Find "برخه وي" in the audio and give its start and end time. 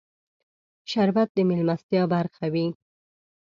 2.13-2.67